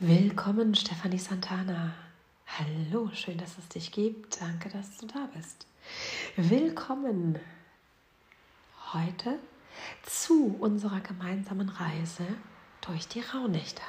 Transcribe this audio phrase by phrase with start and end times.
[0.00, 1.92] Willkommen, Stefanie Santana.
[2.46, 4.40] Hallo, schön, dass es dich gibt.
[4.40, 5.66] Danke, dass du da bist.
[6.36, 7.36] Willkommen
[8.92, 9.40] heute
[10.06, 12.22] zu unserer gemeinsamen Reise
[12.80, 13.82] durch die Rauhnächte.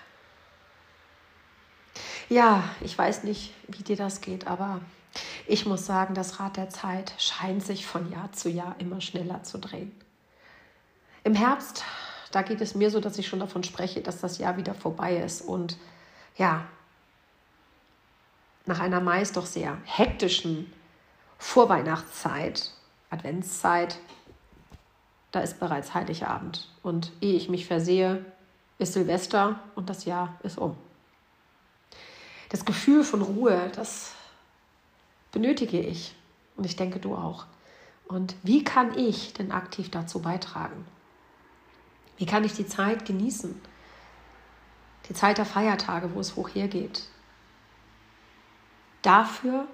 [2.28, 4.82] Ja, ich weiß nicht, wie dir das geht, aber
[5.46, 9.44] ich muss sagen, das Rad der Zeit scheint sich von Jahr zu Jahr immer schneller
[9.44, 9.92] zu drehen.
[11.24, 11.84] Im Herbst,
[12.32, 15.16] da geht es mir so, dass ich schon davon spreche, dass das Jahr wieder vorbei
[15.18, 15.78] ist und
[16.40, 16.66] ja,
[18.66, 20.72] nach einer meist doch sehr hektischen
[21.38, 22.72] Vorweihnachtszeit,
[23.10, 24.00] Adventszeit,
[25.32, 26.70] da ist bereits Heiligabend.
[26.82, 28.26] Und ehe ich mich versehe,
[28.78, 30.76] ist Silvester und das Jahr ist um.
[32.50, 34.14] Das Gefühl von Ruhe, das
[35.32, 36.16] benötige ich.
[36.56, 37.46] Und ich denke, du auch.
[38.08, 40.86] Und wie kann ich denn aktiv dazu beitragen?
[42.18, 43.62] Wie kann ich die Zeit genießen?
[45.10, 47.04] Die Zeit der Feiertage, wo es hoch hergeht.
[49.02, 49.68] Dafür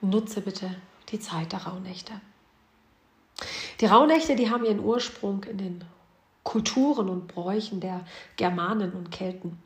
[0.00, 0.74] nutze bitte
[1.10, 2.12] die Zeit der Rauhnächte.
[3.80, 5.84] Die Rauhnächte, die haben ihren Ursprung in den
[6.42, 8.04] Kulturen und Bräuchen der
[8.36, 9.58] Germanen und Kelten.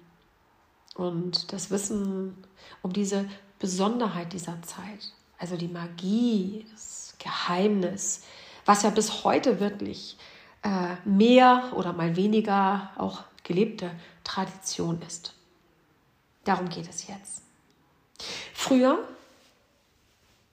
[0.94, 2.36] Und das Wissen
[2.82, 8.24] um diese Besonderheit dieser Zeit, also die Magie, das Geheimnis,
[8.64, 10.16] was ja bis heute wirklich
[10.62, 13.90] äh, mehr oder mal weniger auch gelebte
[14.24, 15.34] Tradition ist.
[16.44, 17.42] Darum geht es jetzt.
[18.54, 18.98] Früher,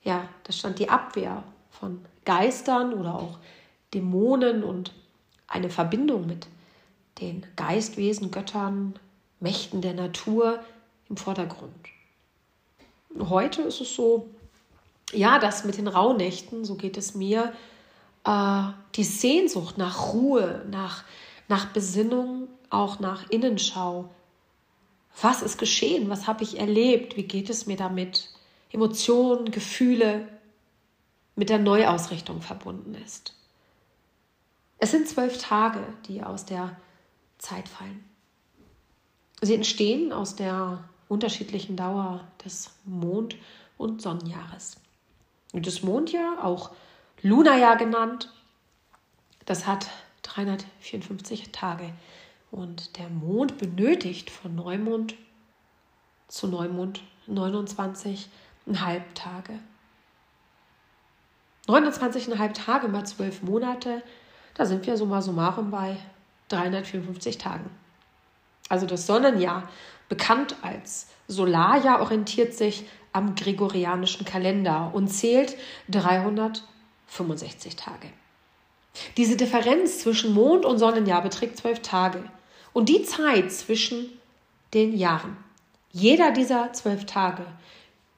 [0.02, 3.38] ja, da stand die Abwehr von Geistern oder auch
[3.94, 4.92] Dämonen und
[5.46, 6.46] eine Verbindung mit
[7.20, 8.94] den Geistwesen, Göttern,
[9.40, 10.60] Mächten der Natur
[11.08, 11.88] im Vordergrund.
[13.18, 14.28] Heute ist es so,
[15.12, 17.52] ja, dass mit den Rauhnächten, so geht es mir,
[18.24, 18.62] äh,
[18.94, 21.04] die Sehnsucht nach Ruhe, nach,
[21.48, 24.08] nach Besinnung auch nach Innenschau.
[25.20, 26.08] Was ist geschehen?
[26.08, 27.16] Was habe ich erlebt?
[27.16, 28.30] Wie geht es mir damit?
[28.72, 30.28] Emotionen, Gefühle
[31.34, 33.34] mit der Neuausrichtung verbunden ist.
[34.78, 36.76] Es sind zwölf Tage, die aus der
[37.38, 38.04] Zeit fallen.
[39.42, 43.36] Sie entstehen aus der unterschiedlichen Dauer des Mond-
[43.76, 44.76] und Sonnenjahres.
[45.52, 46.70] Und das Mondjahr, auch
[47.22, 48.32] Lunarjahr genannt,
[49.46, 49.88] das hat
[50.22, 51.92] 354 Tage.
[52.50, 55.14] Und der Mond benötigt von Neumond
[56.28, 58.26] zu Neumond 29,5
[59.14, 59.58] Tage.
[61.68, 64.02] 29,5 Tage mal 12 Monate,
[64.54, 65.96] da sind wir summa summarum bei
[66.48, 67.70] 354 Tagen.
[68.68, 69.68] Also das Sonnenjahr,
[70.08, 75.56] bekannt als Solarjahr, orientiert sich am gregorianischen Kalender und zählt
[75.90, 78.08] 365 Tage.
[79.16, 82.24] Diese Differenz zwischen Mond- und Sonnenjahr beträgt zwölf Tage.
[82.72, 84.08] Und die Zeit zwischen
[84.74, 85.36] den Jahren,
[85.92, 87.44] jeder dieser zwölf Tage,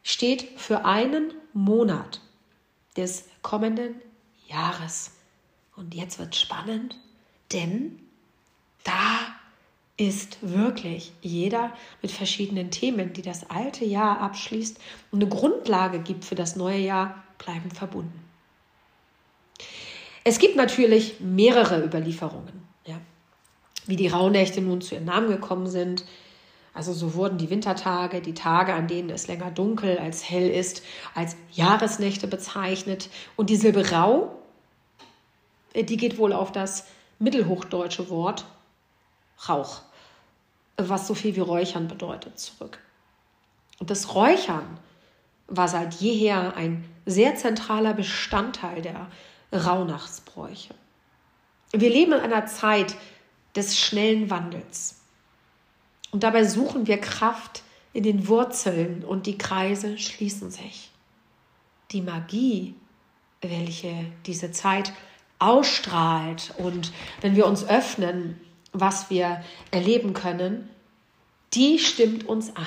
[0.03, 2.21] steht für einen Monat
[2.97, 3.95] des kommenden
[4.49, 5.13] Jahres.
[5.77, 6.97] Und jetzt wird spannend,
[7.53, 7.99] denn
[8.85, 9.19] da
[9.97, 14.79] ist wirklich jeder mit verschiedenen Themen, die das alte Jahr abschließt
[15.11, 18.21] und eine Grundlage gibt für das neue Jahr, bleiben verbunden.
[20.25, 22.62] Es gibt natürlich mehrere Überlieferungen
[23.87, 26.05] wie die Rauhnächte nun zu ihrem Namen gekommen sind.
[26.75, 30.83] Also so wurden die Wintertage, die Tage, an denen es länger dunkel als hell ist,
[31.15, 33.11] als Jahresnächte bezeichnet.
[33.37, 34.37] Und die Silbe Rau,
[35.75, 36.87] äh, die geht wohl auf das
[37.19, 38.47] mittelhochdeutsche Wort
[39.49, 39.83] Rauch,
[40.77, 42.79] was so viel wie Räuchern bedeutet, zurück.
[43.79, 44.79] Und das Räuchern
[45.49, 49.09] war seit jeher ein sehr zentraler Bestandteil der
[49.53, 50.75] Rauhnachtsbräuche.
[51.73, 52.95] Wir leben in einer Zeit,
[53.55, 55.01] des schnellen Wandels.
[56.11, 60.91] Und dabei suchen wir Kraft in den Wurzeln und die Kreise schließen sich.
[61.91, 62.75] Die Magie,
[63.41, 64.93] welche diese Zeit
[65.39, 68.41] ausstrahlt und wenn wir uns öffnen,
[68.73, 70.71] was wir erleben können,
[71.53, 72.67] die stimmt uns ein.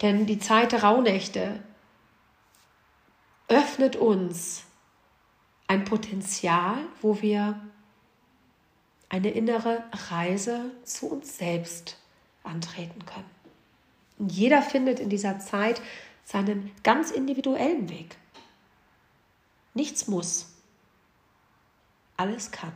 [0.00, 1.60] Denn die Zeit der Rauhnächte
[3.48, 4.64] öffnet uns
[5.68, 7.60] ein Potenzial, wo wir
[9.10, 11.98] eine innere Reise zu uns selbst
[12.42, 13.30] antreten können.
[14.18, 15.80] Und jeder findet in dieser Zeit
[16.24, 18.16] seinen ganz individuellen Weg.
[19.74, 20.54] Nichts muss,
[22.16, 22.72] alles kann.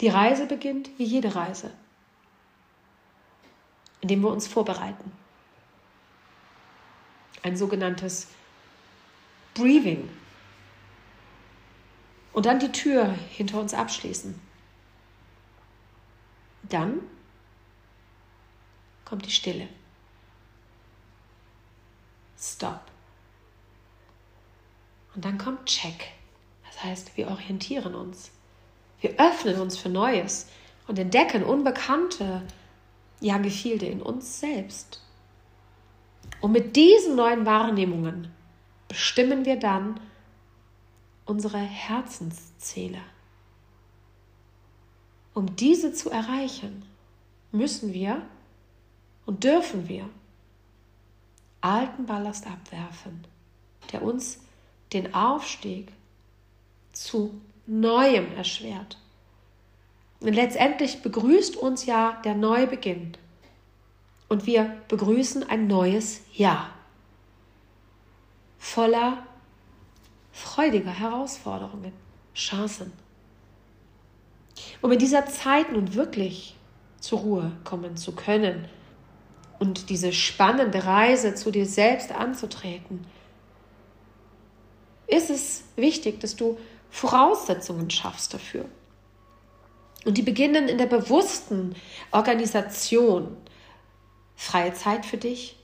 [0.00, 1.72] Die Reise beginnt wie jede Reise,
[4.00, 5.12] indem wir uns vorbereiten.
[7.42, 8.28] Ein sogenanntes
[9.54, 10.08] Breathing
[12.36, 14.38] und dann die Tür hinter uns abschließen.
[16.64, 17.00] Dann
[19.06, 19.68] kommt die Stille.
[22.38, 22.82] Stop.
[25.14, 26.08] Und dann kommt Check.
[26.66, 28.30] Das heißt, wir orientieren uns.
[29.00, 30.50] Wir öffnen uns für Neues
[30.86, 32.42] und entdecken unbekannte,
[33.18, 35.02] ja, Gefilde in uns selbst.
[36.42, 38.30] Und mit diesen neuen Wahrnehmungen
[38.88, 39.98] bestimmen wir dann
[41.26, 43.00] unsere Herzensziele.
[45.34, 46.84] Um diese zu erreichen,
[47.52, 48.22] müssen wir
[49.26, 50.08] und dürfen wir
[51.60, 53.26] alten Ballast abwerfen,
[53.92, 54.40] der uns
[54.92, 55.92] den Aufstieg
[56.92, 58.96] zu Neuem erschwert.
[60.20, 63.16] Und letztendlich begrüßt uns ja der Neubeginn.
[64.28, 66.70] Und wir begrüßen ein neues Jahr.
[68.58, 69.26] Voller
[70.36, 71.92] freudiger Herausforderungen,
[72.34, 72.92] Chancen.
[74.82, 76.54] Um in dieser Zeit nun wirklich
[77.00, 78.68] zur Ruhe kommen zu können
[79.58, 83.06] und diese spannende Reise zu dir selbst anzutreten,
[85.06, 86.58] ist es wichtig, dass du
[86.90, 88.66] Voraussetzungen schaffst dafür.
[90.04, 91.74] Und die beginnen in der bewussten
[92.10, 93.38] Organisation.
[94.34, 95.56] Freie Zeit für dich,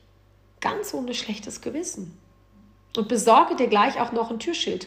[0.61, 2.22] ganz ohne schlechtes Gewissen.
[2.97, 4.87] Und besorge dir gleich auch noch ein Türschild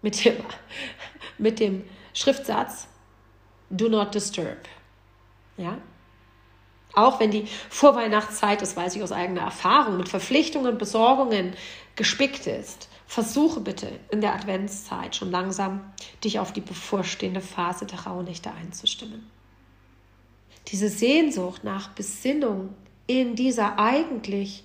[0.00, 0.36] mit dem,
[1.38, 1.84] mit dem
[2.14, 2.88] Schriftsatz
[3.70, 4.68] Do not disturb.
[5.56, 5.78] Ja?
[6.94, 11.54] Auch wenn die Vorweihnachtszeit, das weiß ich aus eigener Erfahrung, mit Verpflichtungen, Besorgungen
[11.96, 15.80] gespickt ist, versuche bitte in der Adventszeit schon langsam
[16.22, 19.30] dich auf die bevorstehende Phase der Rauhnächte einzustimmen.
[20.68, 22.74] Diese Sehnsucht nach Besinnung
[23.06, 24.64] in dieser eigentlich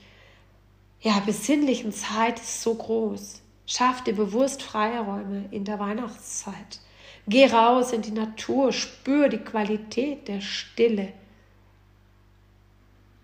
[1.02, 3.42] ja, besinnlichen Zeit ist so groß.
[3.66, 6.80] Schaff dir bewusst Freiräume in der Weihnachtszeit.
[7.28, 11.12] Geh raus in die Natur, spür die Qualität der Stille.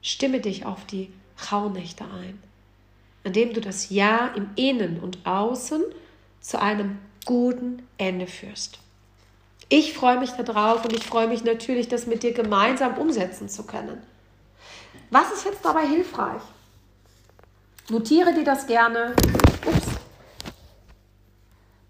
[0.01, 1.11] Stimme dich auf die
[1.51, 2.41] Rauhnächte ein,
[3.23, 5.81] indem du das Jahr im Innen und Außen
[6.41, 8.79] zu einem guten Ende führst.
[9.69, 13.65] Ich freue mich darauf und ich freue mich natürlich, das mit dir gemeinsam umsetzen zu
[13.65, 14.03] können.
[15.09, 16.41] Was ist jetzt dabei hilfreich?
[17.89, 19.13] Notiere dir das gerne.
[19.67, 19.87] Ups,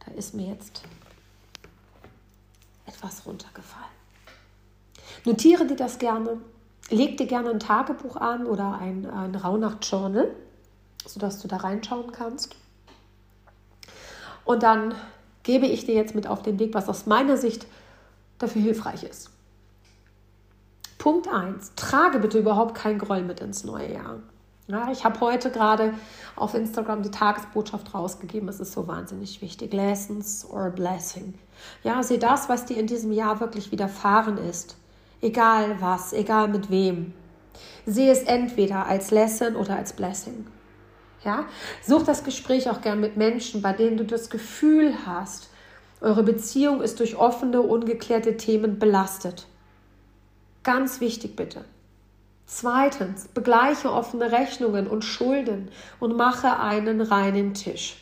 [0.04, 0.82] da ist mir jetzt
[2.88, 3.86] etwas runtergefallen.
[5.24, 6.42] Notiere dir das gerne.
[6.90, 10.32] Leg dir gerne ein Tagebuch an oder ein, ein Rauhnacht-Journal,
[11.06, 12.56] sodass du da reinschauen kannst.
[14.46, 14.96] Und dann
[15.44, 17.68] gebe ich dir jetzt mit auf den Weg, was aus meiner Sicht
[18.40, 19.30] dafür hilfreich ist.
[20.98, 21.74] Punkt 1.
[21.76, 24.20] Trage bitte überhaupt kein Groll mit ins neue Jahr.
[24.68, 25.94] Ja, ich habe heute gerade
[26.38, 28.48] auf Instagram die Tagesbotschaft rausgegeben.
[28.48, 29.74] Es ist so wahnsinnig wichtig.
[29.74, 31.34] Lessons or blessing.
[31.84, 34.78] Ja, sieh das, was dir in diesem Jahr wirklich widerfahren ist.
[35.22, 37.14] Egal was, egal mit wem.
[37.86, 40.48] Sieh es entweder als Lesson oder als Blessing.
[41.26, 41.46] Ja,
[41.82, 45.50] such das Gespräch auch gern mit Menschen, bei denen du das Gefühl hast,
[46.02, 49.48] eure Beziehung ist durch offene, ungeklärte Themen belastet.
[50.64, 51.64] Ganz wichtig bitte.
[52.46, 55.70] Zweitens, begleiche offene Rechnungen und Schulden
[56.00, 57.98] und mache einen reinen Tisch.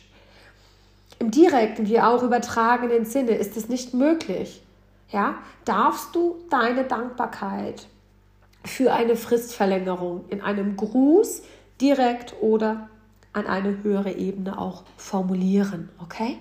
[1.18, 4.62] Im direkten wie auch übertragenen Sinne ist es nicht möglich.
[5.10, 7.86] Ja, darfst du deine Dankbarkeit
[8.64, 11.42] für eine Fristverlängerung in einem Gruß
[11.80, 12.88] direkt oder
[13.32, 16.38] an eine höhere Ebene auch formulieren, okay?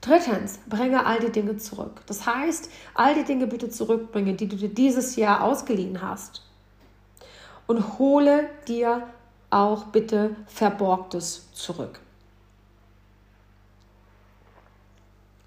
[0.00, 2.02] Drittens, bringe all die Dinge zurück.
[2.06, 6.45] Das heißt, all die Dinge bitte zurückbringen, die du dir dieses Jahr ausgeliehen hast
[7.66, 9.08] und hole dir
[9.50, 12.00] auch bitte Verborgtes zurück.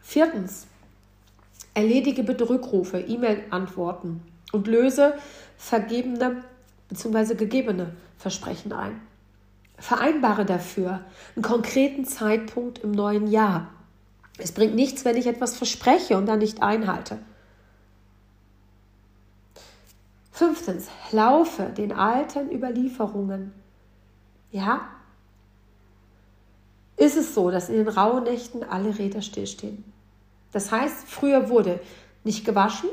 [0.02, 0.66] Viertens,
[1.74, 4.22] erledige bitte Rückrufe, E-Mail-Antworten
[4.52, 5.14] und löse
[5.58, 6.44] vergebene
[6.90, 7.36] bzw.
[7.36, 9.00] gegebene Versprechen ein.
[9.78, 11.02] Vereinbare dafür
[11.36, 13.70] einen konkreten Zeitpunkt im neuen Jahr.
[14.38, 17.20] Es bringt nichts, wenn ich etwas verspreche und dann nicht einhalte.
[20.40, 23.52] Fünftens, laufe den alten Überlieferungen.
[24.54, 24.88] Ja?
[26.96, 29.84] Ist es so, dass in den rauen Nächten alle Räder stillstehen?
[30.54, 31.82] Das heißt, früher wurde
[32.24, 32.88] nicht gewaschen,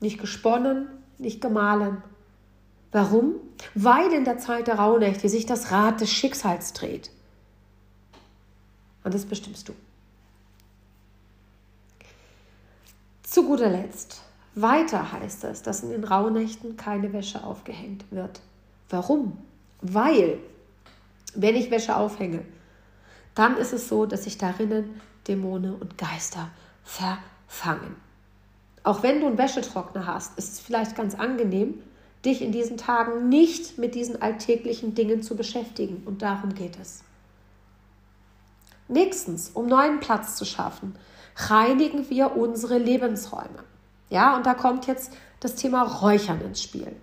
[0.00, 2.02] nicht gesponnen, nicht gemahlen.
[2.92, 3.34] Warum?
[3.74, 7.10] Weil in der Zeit der Rauhnächte sich das Rad des Schicksals dreht.
[9.04, 9.74] Und das bestimmst du.
[13.22, 14.22] Zu guter Letzt,
[14.54, 18.40] weiter heißt es, dass in den Rauhnächten keine Wäsche aufgehängt wird.
[18.88, 19.38] Warum?
[19.80, 20.38] Weil,
[21.34, 22.42] wenn ich Wäsche aufhänge,
[23.34, 26.50] dann ist es so, dass sich darinnen Dämonen und Geister
[26.82, 27.96] verfangen.
[28.82, 31.82] Auch wenn du einen Wäschetrockner hast, ist es vielleicht ganz angenehm,
[32.24, 36.02] dich in diesen Tagen nicht mit diesen alltäglichen Dingen zu beschäftigen.
[36.04, 37.02] Und darum geht es.
[38.88, 40.96] Nächstens, um neuen Platz zu schaffen,
[41.36, 43.64] reinigen wir unsere Lebensräume.
[44.10, 46.94] Ja, und da kommt jetzt das Thema Räuchern ins Spiel.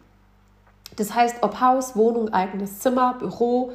[0.98, 3.74] Das heißt, ob Haus, Wohnung, eigenes Zimmer, Büro,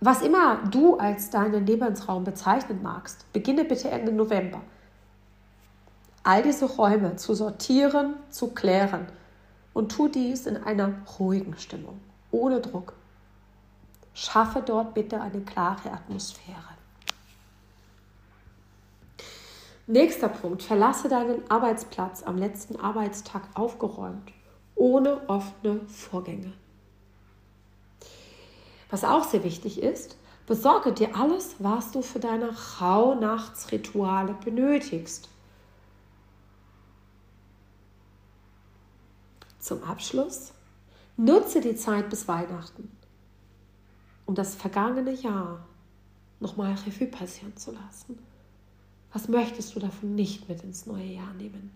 [0.00, 4.60] was immer du als deinen Lebensraum bezeichnen magst, beginne bitte Ende November.
[6.22, 9.08] All diese Räume zu sortieren, zu klären
[9.72, 12.00] und tu dies in einer ruhigen Stimmung,
[12.30, 12.92] ohne Druck.
[14.14, 16.77] Schaffe dort bitte eine klare Atmosphäre.
[19.90, 20.62] Nächster Punkt.
[20.62, 24.30] Verlasse deinen Arbeitsplatz am letzten Arbeitstag aufgeräumt,
[24.74, 26.52] ohne offene Vorgänge.
[28.90, 35.30] Was auch sehr wichtig ist, besorge dir alles, was du für deine Rauhnachtsrituale benötigst.
[39.58, 40.52] Zum Abschluss
[41.16, 42.94] nutze die Zeit bis Weihnachten,
[44.26, 45.66] um das vergangene Jahr
[46.40, 48.18] nochmal Revue passieren zu lassen
[49.12, 51.70] was möchtest du davon nicht mit ins neue Jahr nehmen?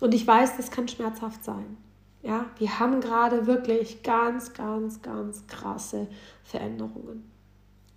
[0.00, 1.76] Und ich weiß, das kann schmerzhaft sein.
[2.22, 6.06] Ja, wir haben gerade wirklich ganz, ganz, ganz krasse
[6.44, 7.30] Veränderungen.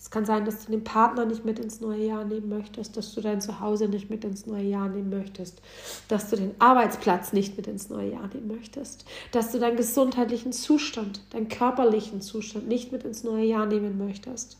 [0.03, 3.15] Es kann sein, dass du den Partner nicht mit ins neue Jahr nehmen möchtest, dass
[3.15, 5.61] du dein Zuhause nicht mit ins neue Jahr nehmen möchtest,
[6.09, 10.51] dass du den Arbeitsplatz nicht mit ins neue Jahr nehmen möchtest, dass du deinen gesundheitlichen
[10.51, 14.57] Zustand, deinen körperlichen Zustand nicht mit ins neue Jahr nehmen möchtest.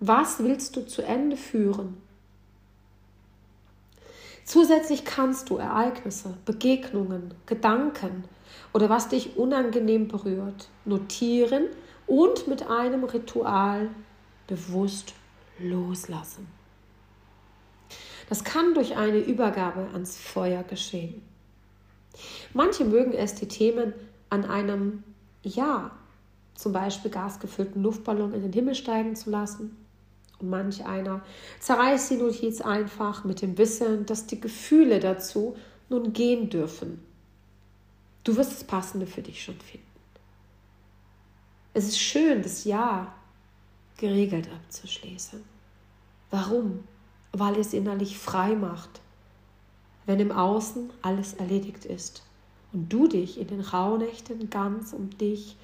[0.00, 1.96] Was willst du zu Ende führen?
[4.44, 8.24] Zusätzlich kannst du Ereignisse, Begegnungen, Gedanken
[8.72, 11.66] oder was dich unangenehm berührt, notieren
[12.06, 13.88] und mit einem Ritual
[14.46, 15.14] bewusst
[15.58, 16.48] loslassen.
[18.28, 21.22] Das kann durch eine Übergabe ans Feuer geschehen.
[22.52, 23.92] Manche mögen es, die Themen
[24.28, 25.04] an einem
[25.42, 25.92] Ja,
[26.54, 29.81] zum Beispiel gasgefüllten Luftballon in den Himmel steigen zu lassen
[30.50, 31.22] manch einer
[31.60, 35.56] zerreißt die Notiz einfach mit dem Wissen, dass die Gefühle dazu
[35.88, 37.02] nun gehen dürfen.
[38.24, 39.86] Du wirst das Passende für dich schon finden.
[41.74, 43.14] Es ist schön, das Ja
[43.96, 45.42] geregelt abzuschließen.
[46.30, 46.84] Warum?
[47.32, 49.00] Weil es innerlich frei macht,
[50.06, 52.22] wenn im Außen alles erledigt ist
[52.72, 55.56] und du dich in den Rauhnächten ganz um dich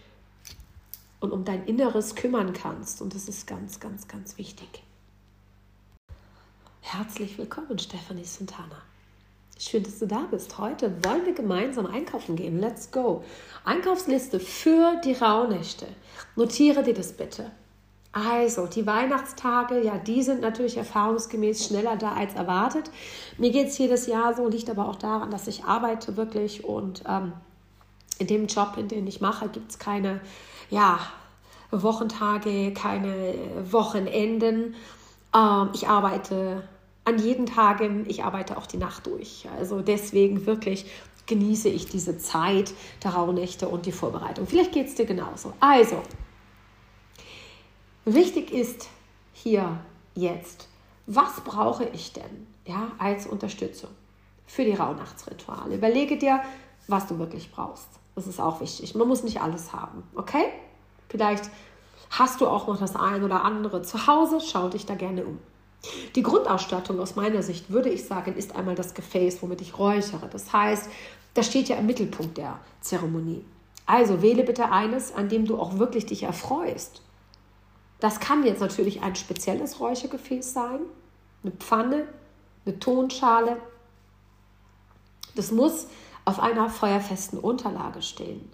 [1.20, 3.02] und um dein Inneres kümmern kannst.
[3.02, 4.82] Und das ist ganz, ganz, ganz wichtig.
[6.80, 8.82] Herzlich willkommen, Stephanie Santana.
[9.58, 10.56] Schön, dass du da bist.
[10.58, 12.60] Heute wollen wir gemeinsam einkaufen gehen.
[12.60, 13.25] Let's go.
[13.64, 15.87] Einkaufsliste für die Rauhnächte.
[16.37, 17.50] Notiere dir das bitte.
[18.12, 22.90] Also, die Weihnachtstage, ja, die sind natürlich erfahrungsgemäß schneller da als erwartet.
[23.37, 27.02] Mir geht es jedes Jahr so, liegt aber auch daran, dass ich arbeite wirklich und
[27.06, 27.32] ähm,
[28.18, 30.20] in dem Job, in dem ich mache, gibt es keine
[30.70, 31.00] ja,
[31.70, 33.34] Wochentage, keine
[33.70, 34.75] Wochenenden.
[35.34, 36.62] Ähm, ich arbeite
[37.04, 39.46] an jeden Tagen, ich arbeite auch die Nacht durch.
[39.58, 40.87] Also deswegen wirklich
[41.26, 42.72] genieße ich diese Zeit
[43.04, 44.46] der Rauhnächte und die Vorbereitung.
[44.46, 45.52] Vielleicht geht es dir genauso.
[45.60, 46.02] Also,
[48.04, 48.88] wichtig ist
[49.32, 49.78] hier
[50.14, 50.68] jetzt,
[51.06, 53.90] was brauche ich denn ja, als Unterstützung
[54.46, 55.76] für die Rauhnachtsrituale?
[55.76, 56.40] Überlege dir,
[56.88, 57.88] was du wirklich brauchst.
[58.18, 58.96] Das ist auch wichtig.
[58.96, 60.46] Man muss nicht alles haben, okay?
[61.08, 61.48] Vielleicht
[62.10, 65.38] hast du auch noch das ein oder andere zu Hause, schau dich da gerne um.
[66.16, 70.28] Die Grundausstattung aus meiner Sicht, würde ich sagen, ist einmal das Gefäß, womit ich räuchere.
[70.28, 70.90] Das heißt,
[71.34, 73.44] das steht ja im Mittelpunkt der Zeremonie.
[73.87, 77.02] Also wähle bitte eines, an dem du auch wirklich dich erfreust.
[78.00, 80.80] Das kann jetzt natürlich ein spezielles Räuchergefäß sein,
[81.44, 82.08] eine Pfanne,
[82.66, 83.58] eine Tonschale.
[85.37, 85.87] Das muss
[86.28, 88.50] auf einer feuerfesten Unterlage stehen.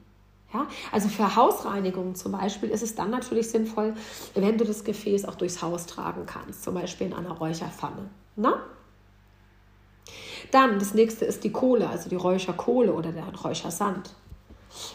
[0.52, 3.95] Ja, also für Hausreinigungen zum Beispiel ist es dann natürlich sinnvoll,
[4.37, 8.09] wenn du das Gefäß auch durchs Haus tragen kannst, zum Beispiel in einer Räucherpfanne.
[8.37, 8.62] Na?
[10.52, 14.14] Dann das nächste ist die Kohle, also die Räucherkohle oder der Räuchersand.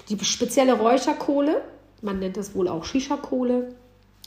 [0.08, 1.62] Die spezielle Räucherkohle,
[2.02, 3.76] man nennt es wohl auch Shisha-Kohle,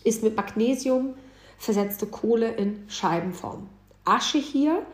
[0.04, 1.14] ist mit Magnesium
[1.56, 3.71] versetzte Kohle in Scheibenform.
[4.04, 4.85] Asche hier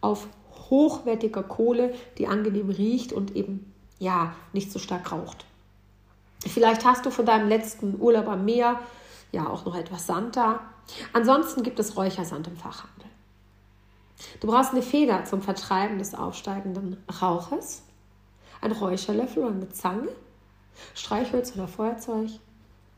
[0.00, 0.28] auf
[0.70, 5.44] hochwertiger Kohle, die angenehm riecht und eben ja nicht so stark raucht.
[6.46, 8.80] Vielleicht hast du von deinem letzten Urlaub am Meer
[9.32, 10.60] ja auch noch etwas Sand da.
[11.12, 13.08] Ansonsten gibt es Räuchersand im Fachhandel.
[14.40, 17.82] Du brauchst eine Feder zum Vertreiben des aufsteigenden Rauches,
[18.60, 20.08] ein Räucherlöffel oder eine Zange,
[20.94, 22.30] Streichholz oder Feuerzeug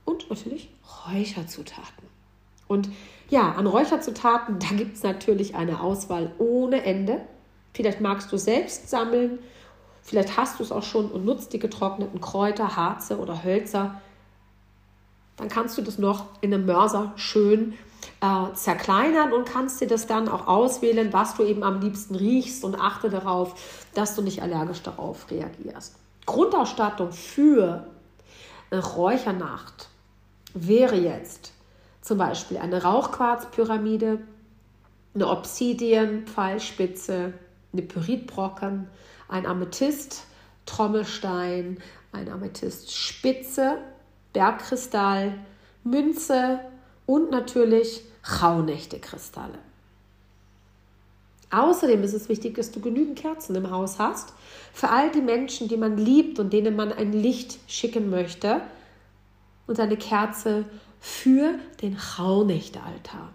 [0.04, 0.70] und natürlich
[1.06, 2.08] Räucherzutaten.
[2.68, 2.88] Und
[3.28, 7.20] ja, an Räucherzutaten, da gibt es natürlich eine Auswahl ohne Ende.
[7.72, 9.38] Vielleicht magst du selbst sammeln,
[10.02, 14.00] vielleicht hast du es auch schon und nutzt die getrockneten Kräuter, Harze oder Hölzer.
[15.36, 17.74] Dann kannst du das noch in einem Mörser schön
[18.20, 22.64] äh, zerkleinern und kannst dir das dann auch auswählen, was du eben am liebsten riechst
[22.64, 23.54] und achte darauf,
[23.94, 25.96] dass du nicht allergisch darauf reagierst.
[26.26, 27.86] Grundausstattung für
[28.70, 29.88] eine Räuchernacht
[30.54, 31.52] wäre jetzt
[32.02, 34.20] zum Beispiel eine Rauchquarzpyramide,
[35.14, 37.32] eine Obsidien-Pfeilspitze,
[37.72, 38.88] eine Pyritbrocken,
[39.28, 40.24] ein Amethyst,
[40.66, 41.78] Trommelstein,
[42.12, 43.78] ein Amethyst-Spitze,
[44.32, 45.34] Bergkristall,
[45.84, 46.60] Münze
[47.06, 48.02] und natürlich
[48.40, 49.58] Rauhnächte-Kristalle.
[51.50, 54.32] Außerdem ist es wichtig, dass du genügend Kerzen im Haus hast.
[54.72, 58.60] Für all die Menschen, die man liebt und denen man ein Licht schicken möchte.
[59.66, 60.64] Und eine Kerze
[61.00, 63.32] für den Rauhnächte-Altar.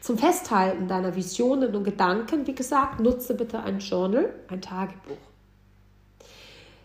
[0.00, 5.16] Zum Festhalten deiner Visionen und Gedanken, wie gesagt, nutze bitte ein Journal, ein Tagebuch.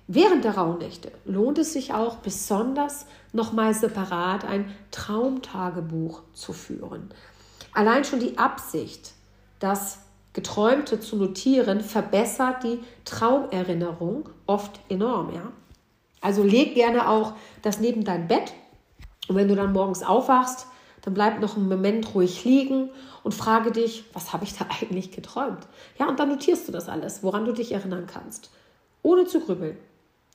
[0.08, 7.10] Während der Rauhnächte lohnt es sich auch besonders nochmal separat ein Traumtagebuch zu führen.
[7.74, 9.14] Allein schon die Absicht,
[9.60, 10.00] das
[10.34, 15.34] Geträumte zu notieren, verbessert die Traumerinnerung oft enorm.
[15.34, 15.52] Ja?
[16.22, 17.34] Also leg gerne auch
[17.64, 18.54] das neben dein Bett
[19.28, 20.68] und wenn du dann morgens aufwachst,
[21.06, 22.90] dann bleib noch einen Moment ruhig liegen
[23.24, 25.68] und frage dich, was habe ich da eigentlich geträumt?
[26.00, 28.50] Ja, und dann notierst du das alles, woran du dich erinnern kannst,
[29.04, 29.78] ohne zu grübeln.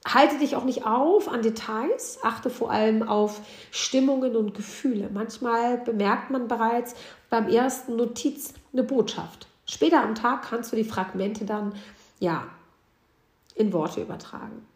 [0.07, 5.11] Halte dich auch nicht auf an Details, achte vor allem auf Stimmungen und Gefühle.
[5.13, 6.95] Manchmal bemerkt man bereits
[7.29, 9.47] beim ersten Notiz eine Botschaft.
[9.67, 11.75] Später am Tag kannst du die Fragmente dann
[12.19, 12.45] ja
[13.55, 14.67] in Worte übertragen.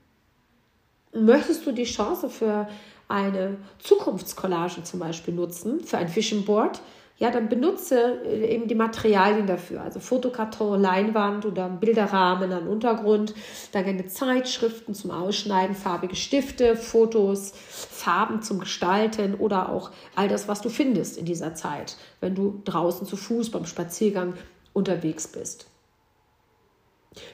[1.12, 2.68] Möchtest du die Chance für
[3.08, 6.80] eine Zukunftscollage zum Beispiel nutzen, für ein Vision Board,
[7.16, 13.34] ja, dann benutze äh, eben die Materialien dafür, also Fotokarton, Leinwand oder Bilderrahmen an Untergrund,
[13.70, 20.48] dann gerne Zeitschriften zum Ausschneiden, farbige Stifte, Fotos, Farben zum Gestalten oder auch all das,
[20.48, 24.34] was du findest in dieser Zeit, wenn du draußen zu Fuß beim Spaziergang
[24.72, 25.68] unterwegs bist.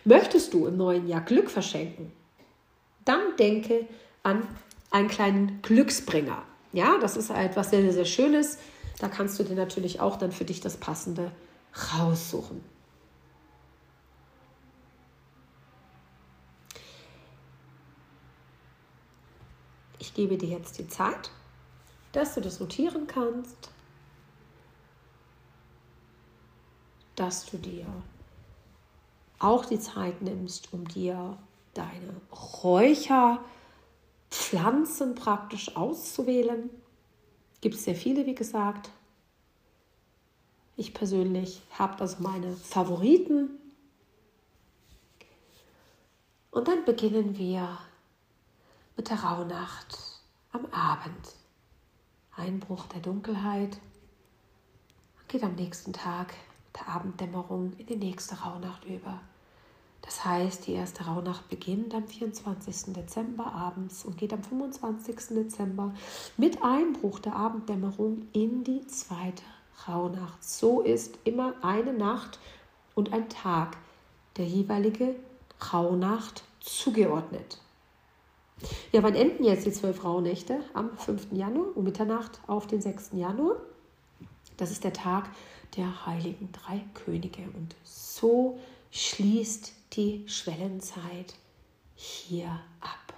[0.05, 2.13] Möchtest du im neuen Jahr Glück verschenken?
[3.07, 3.87] Dann denke
[4.23, 4.47] an
[4.91, 6.43] einen kleinen Glücksbringer.
[6.73, 8.59] Ja, das ist etwas sehr, sehr, sehr Schönes
[9.01, 11.33] da kannst du dir natürlich auch dann für dich das Passende
[11.95, 12.63] raussuchen.
[19.99, 21.31] Ich gebe dir jetzt die Zeit,
[22.13, 23.71] dass du das notieren kannst,
[27.17, 27.87] dass du dir
[29.39, 31.39] auch die Zeit nimmst, um dir
[31.73, 32.21] deine
[34.31, 36.71] Räucherpflanzen praktisch auszuwählen.
[37.61, 38.91] Gibt es sehr viele, wie gesagt.
[40.77, 43.51] Ich persönlich habe also meine Favoriten.
[46.51, 47.79] Und dann beginnen wir
[48.97, 49.99] mit der Rauhnacht
[50.53, 51.35] am Abend.
[52.37, 53.79] Einbruch der Dunkelheit
[55.29, 56.35] geht am nächsten Tag
[56.75, 59.21] der Abenddämmerung in die nächste Rauhnacht über.
[60.03, 62.95] Das heißt, die erste Rauhnacht beginnt am 24.
[62.95, 65.17] Dezember abends und geht am 25.
[65.31, 65.93] Dezember
[66.37, 69.43] mit Einbruch der Abenddämmerung in die zweite
[69.87, 70.43] Rauhnacht.
[70.43, 72.39] So ist immer eine Nacht
[72.95, 73.77] und ein Tag
[74.37, 75.15] der jeweilige
[75.73, 77.59] Rauhnacht zugeordnet.
[78.93, 80.61] Ja, wann enden jetzt die zwölf Rauhnächte?
[80.75, 81.29] Am 5.
[81.33, 83.11] Januar um Mitternacht auf den 6.
[83.13, 83.57] Januar.
[84.57, 85.31] Das ist der Tag
[85.77, 87.43] der heiligen drei Könige.
[87.43, 88.59] Und so
[88.91, 91.35] schließt die Schwellenzeit
[91.97, 93.15] hier ab.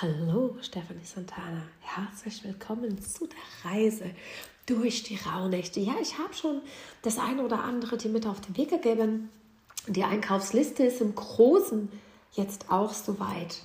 [0.00, 1.62] Hallo, Stefanie Santana.
[1.80, 4.10] Herzlich willkommen zu der Reise
[4.66, 5.80] durch die Rauhnächte.
[5.80, 6.62] Ja, ich habe schon
[7.02, 9.28] das eine oder andere dir mit auf den Weg gegeben.
[9.88, 11.90] Die Einkaufsliste ist im Großen
[12.32, 13.60] jetzt auch soweit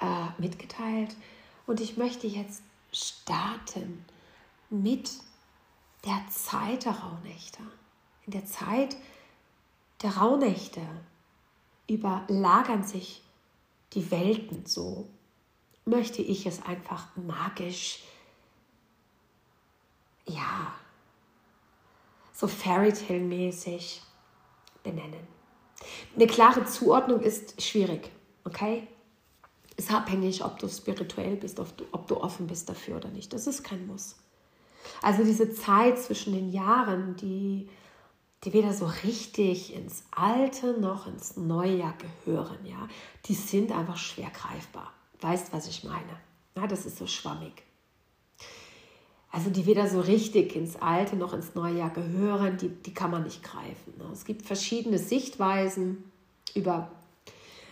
[0.00, 1.14] äh, mitgeteilt.
[1.66, 4.04] Und ich möchte jetzt starten
[4.70, 5.10] mit
[6.06, 7.58] der Zeit der Rauhnächte.
[8.26, 8.96] In der Zeit
[10.02, 10.80] der Rauhnächte
[11.88, 13.22] überlagern sich
[13.92, 15.08] die Welten so,
[15.84, 18.02] möchte ich es einfach magisch,
[20.26, 20.74] ja,
[22.32, 24.02] so Fairy Tale mäßig
[24.82, 25.26] benennen.
[26.14, 28.10] Eine klare Zuordnung ist schwierig,
[28.44, 28.86] okay?
[29.76, 33.32] Ist abhängig, ob du spirituell bist, ob du, ob du offen bist dafür oder nicht.
[33.32, 34.16] Das ist kein Muss.
[35.00, 37.68] Also diese Zeit zwischen den Jahren, die
[38.44, 41.92] die weder so richtig ins Alte noch ins neue
[42.24, 42.88] gehören, ja,
[43.26, 44.92] die sind einfach schwer greifbar.
[45.20, 46.16] Weißt, was ich meine?
[46.56, 47.62] Ja, das ist so schwammig.
[49.30, 53.10] also die weder so richtig ins alte noch ins neue Jahr gehören, die, die kann
[53.10, 53.94] man nicht greifen.
[53.98, 54.04] Ne?
[54.12, 56.10] Es gibt verschiedene Sichtweisen
[56.54, 56.90] über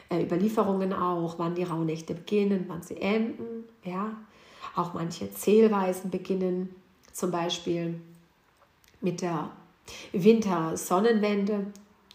[0.09, 3.65] äh, Überlieferungen auch, wann die Rauhnächte beginnen, wann sie enden.
[3.85, 4.17] Ja?
[4.75, 6.75] Auch manche Zählweisen beginnen
[7.13, 8.01] zum Beispiel
[9.03, 9.51] mit der
[10.13, 11.67] Wintersonnenwende,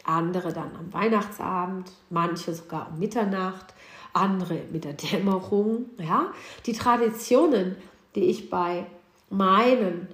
[0.04, 3.74] andere dann am Weihnachtsabend, manche sogar um Mitternacht,
[4.14, 5.90] andere mit der Dämmerung.
[5.98, 6.32] Ja?
[6.66, 7.76] Die Traditionen,
[8.16, 8.86] die ich bei
[9.30, 10.08] meinen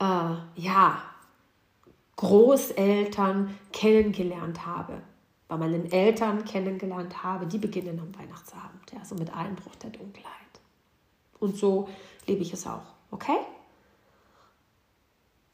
[0.00, 1.02] äh, ja,
[2.16, 5.00] Großeltern kennengelernt habe,
[5.48, 10.32] bei meinen Eltern kennengelernt habe, die beginnen am Weihnachtsabend, ja, so mit Einbruch der Dunkelheit.
[11.38, 11.88] Und so
[12.26, 13.38] lebe ich es auch, okay?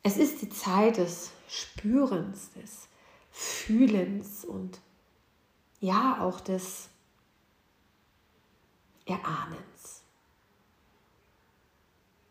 [0.03, 2.89] Es ist die Zeit des Spürens, des
[3.31, 4.81] Fühlens und
[5.81, 6.89] ja auch des
[9.07, 10.03] Erahnens.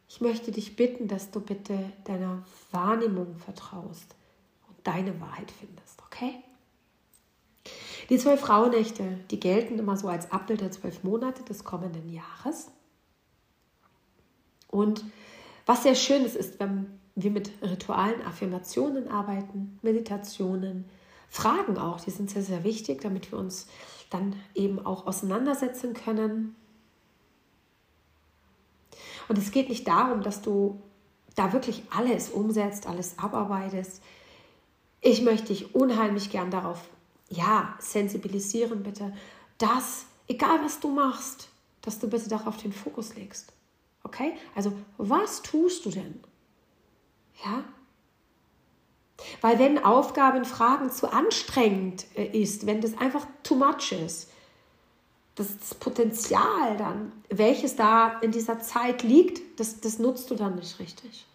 [0.08, 4.16] Ich möchte dich bitten, dass du bitte deiner Wahrnehmung vertraust
[4.70, 6.44] und deine Wahrheit findest, okay?
[8.10, 12.70] Die zwölf Rauhnächte, die gelten immer so als Abbild der zwölf Monate des kommenden Jahres.
[14.68, 15.04] Und
[15.66, 20.86] was sehr schön ist, ist, wenn wir mit Ritualen, Affirmationen arbeiten, Meditationen,
[21.30, 23.68] Fragen auch, die sind sehr, sehr wichtig, damit wir uns
[24.10, 26.56] dann eben auch auseinandersetzen können.
[29.28, 30.80] Und es geht nicht darum, dass du
[31.36, 34.02] da wirklich alles umsetzt, alles abarbeitest.
[35.02, 36.88] Ich möchte dich unheimlich gern darauf
[37.30, 39.14] ja, sensibilisieren bitte,
[39.58, 41.50] dass, egal was du machst,
[41.82, 43.54] dass du bitte darauf den Fokus legst.
[44.04, 44.34] Okay?
[44.56, 46.20] Also, was tust du denn?
[47.44, 47.64] Ja?
[49.42, 54.30] Weil wenn Aufgaben, Fragen zu anstrengend äh, ist, wenn das einfach too much ist,
[55.36, 60.80] das Potenzial dann, welches da in dieser Zeit liegt, das, das nutzt du dann nicht
[60.80, 61.26] richtig.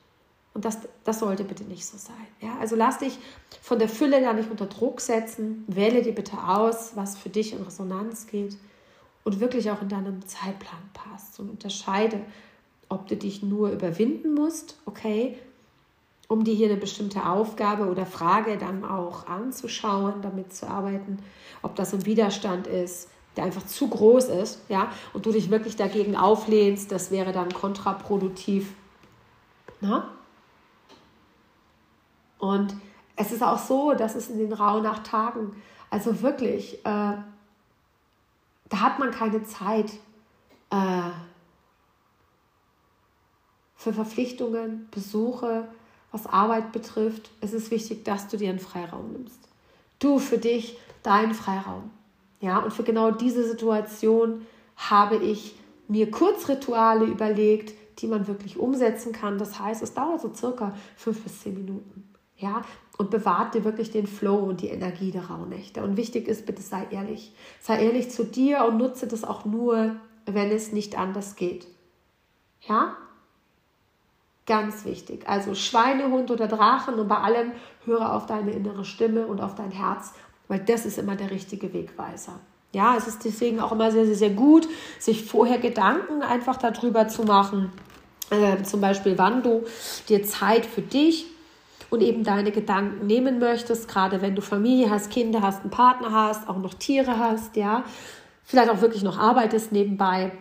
[0.55, 2.27] Und das, das sollte bitte nicht so sein.
[2.40, 2.57] Ja?
[2.61, 3.18] Also lass dich
[3.61, 5.64] von der Fülle da nicht unter Druck setzen.
[5.68, 8.57] Wähle dir bitte aus, was für dich in Resonanz geht
[9.25, 11.38] und wirklich auch in deinem Zeitplan passt.
[11.38, 12.21] Und unterscheide,
[12.88, 15.37] ob du dich nur überwinden musst, okay,
[16.28, 21.18] um dir hier eine bestimmte Aufgabe oder Frage dann auch anzuschauen, damit zu arbeiten,
[21.62, 25.76] ob das ein Widerstand ist, der einfach zu groß ist, ja, und du dich wirklich
[25.76, 28.74] dagegen auflehnst, das wäre dann kontraproduktiv.
[29.80, 30.10] Na?
[32.38, 32.74] Und
[33.16, 35.56] es ist auch so, dass es in den Rauhnachttagen,
[35.88, 37.14] also wirklich, äh,
[38.68, 39.92] da hat man keine Zeit
[40.70, 41.10] äh,
[43.76, 45.68] für Verpflichtungen, Besuche,
[46.18, 47.31] was Arbeit betrifft.
[47.40, 49.38] Es ist wichtig, dass du dir einen Freiraum nimmst.
[49.98, 51.90] Du für dich deinen Freiraum.
[52.40, 55.57] Ja, und für genau diese Situation habe ich
[55.88, 59.38] mir Kurzrituale überlegt, die man wirklich umsetzen kann.
[59.38, 62.04] Das heißt, es dauert so circa fünf bis zehn Minuten.
[62.37, 62.62] Ja,
[62.96, 65.83] und bewahrt dir wirklich den Flow und die Energie der Rauhnächte.
[65.83, 67.33] Und wichtig ist, bitte sei ehrlich.
[67.61, 71.66] Sei ehrlich zu dir und nutze das auch nur, wenn es nicht anders geht.
[72.61, 72.96] Ja?
[74.48, 75.28] Ganz wichtig.
[75.28, 77.52] Also Schweinehund oder Drachen und bei allem
[77.84, 80.14] höre auf deine innere Stimme und auf dein Herz,
[80.48, 82.40] weil das ist immer der richtige Wegweiser.
[82.72, 84.66] Ja, es ist deswegen auch immer sehr, sehr, sehr gut,
[84.98, 87.70] sich vorher Gedanken einfach darüber zu machen.
[88.30, 89.64] Äh, zum Beispiel, wann du
[90.08, 91.26] dir Zeit für dich
[91.90, 96.11] und eben deine Gedanken nehmen möchtest, gerade wenn du Familie hast, Kinder hast, einen Partner
[96.11, 97.84] hast, auch noch Tiere hast, ja,
[98.44, 100.32] vielleicht auch wirklich noch arbeitest nebenbei.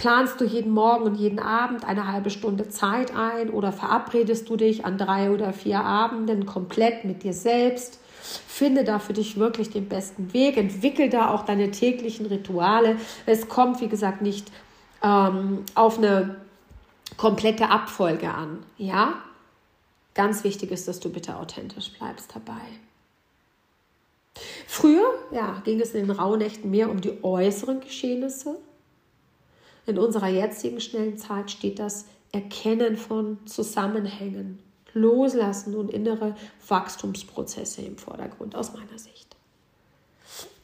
[0.00, 4.56] Planst du jeden Morgen und jeden Abend eine halbe Stunde Zeit ein oder verabredest du
[4.56, 7.98] dich an drei oder vier Abenden komplett mit dir selbst?
[8.22, 12.96] Finde da für dich wirklich den besten Weg, entwickel da auch deine täglichen Rituale.
[13.26, 14.50] Es kommt, wie gesagt, nicht
[15.02, 16.36] ähm, auf eine
[17.16, 18.60] komplette Abfolge an.
[18.78, 19.14] Ja,
[20.14, 22.60] Ganz wichtig ist, dass du bitte authentisch bleibst dabei.
[24.66, 28.56] Früher ja, ging es in den Rauhnächten mehr um die äußeren Geschehnisse.
[29.86, 34.60] In unserer jetzigen schnellen Zeit steht das Erkennen von Zusammenhängen,
[34.92, 36.34] Loslassen und innere
[36.68, 39.36] Wachstumsprozesse im Vordergrund aus meiner Sicht.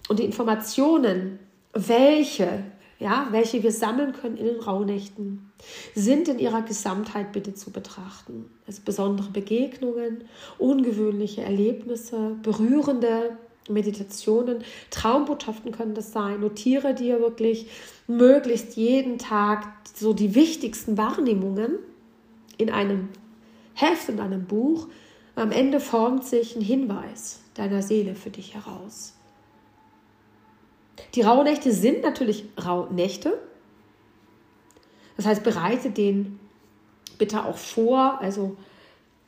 [0.08, 1.38] Und die Informationen,
[1.72, 2.64] welche
[2.98, 5.50] ja, welche wir sammeln können in den Rauhnächten,
[5.94, 8.50] sind in ihrer Gesamtheit bitte zu betrachten.
[8.66, 10.24] Also besondere Begegnungen,
[10.58, 13.36] ungewöhnliche Erlebnisse, berührende
[13.68, 16.40] Meditationen, Traumbotschaften können das sein.
[16.40, 17.68] Notiere dir wirklich
[18.06, 21.78] möglichst jeden Tag so die wichtigsten Wahrnehmungen
[22.58, 23.08] in einem
[23.74, 24.88] Heft, in einem Buch.
[25.34, 29.14] Am Ende formt sich ein Hinweis deiner Seele für dich heraus.
[31.14, 33.38] Die Rauhnächte sind natürlich Rauhnächte.
[35.16, 36.38] Das heißt, bereite den
[37.18, 38.56] bitte auch vor, also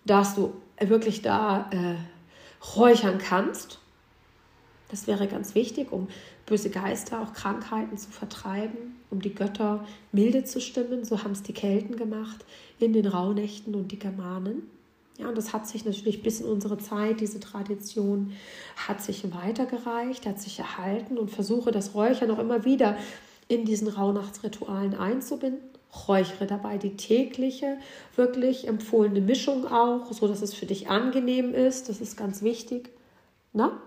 [0.05, 3.81] dass du wirklich da äh, räuchern kannst.
[4.89, 6.09] Das wäre ganz wichtig, um
[6.47, 11.05] böse Geister, auch Krankheiten zu vertreiben, um die Götter milde zu stimmen.
[11.05, 12.45] So haben es die Kelten gemacht
[12.79, 14.63] in den Rauhnächten und die Germanen.
[15.19, 18.33] Ja, und das hat sich natürlich bis in unsere Zeit, diese Tradition
[18.77, 22.97] hat sich weitergereicht, hat sich erhalten und versuche das Räuchern auch immer wieder
[23.49, 25.61] in diesen Rauhnachtsritualen einzubinden.
[26.07, 27.79] Räuchere dabei die tägliche,
[28.15, 31.89] wirklich empfohlene Mischung auch, so dass es für dich angenehm ist.
[31.89, 32.91] Das ist ganz wichtig.
[33.53, 33.81] Na?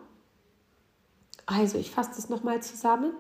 [1.46, 3.14] Also, ich fasse das nochmal zusammen.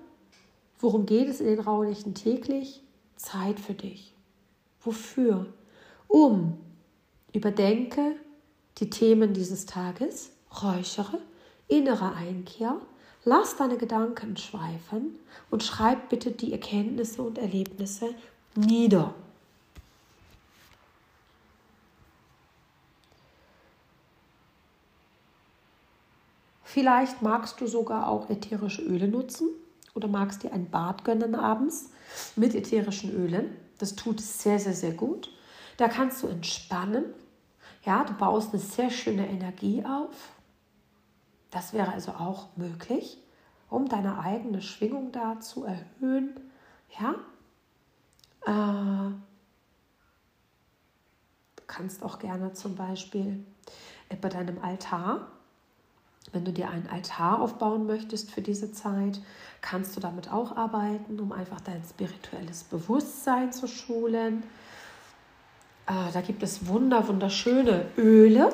[0.80, 2.82] Worum geht es in den Rauhnächten täglich?
[3.16, 4.14] Zeit für dich.
[4.82, 5.46] Wofür?
[6.08, 6.58] Um
[7.34, 8.16] Überdenke
[8.80, 10.32] die Themen dieses Tages,
[10.62, 11.20] räuchere,
[11.68, 12.82] innere Einkehr,
[13.24, 18.16] lass deine Gedanken schweifen und schreib bitte die Erkenntnisse und Erlebnisse
[18.56, 19.14] nieder.
[26.74, 29.50] Vielleicht magst du sogar auch ätherische Öle nutzen
[29.94, 31.90] oder magst dir ein Bad gönnen abends
[32.38, 33.58] mit ätherischen Ölen.
[33.78, 35.30] Das tut sehr, sehr, sehr gut.
[35.76, 37.04] Da kannst du entspannen.
[37.84, 40.16] Ja, du baust eine sehr schöne Energie auf.
[41.50, 43.18] Das wäre also auch möglich,
[43.70, 46.40] um deine eigene Schwingung da zu erhöhen.
[46.98, 47.16] Ja,
[48.46, 49.12] äh,
[51.58, 53.44] du kannst auch gerne zum Beispiel
[54.22, 55.28] bei deinem Altar,
[56.34, 59.20] wenn du dir einen Altar aufbauen möchtest für diese Zeit,
[59.62, 64.44] kannst du damit auch arbeiten, um einfach dein spirituelles Bewusstsein zu schulen.
[65.88, 68.54] Äh, da gibt es wunder, wunderschöne Öle,